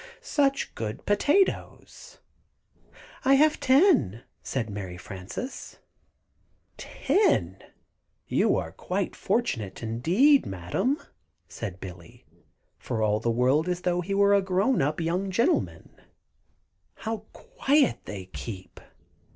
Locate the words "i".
3.23-3.35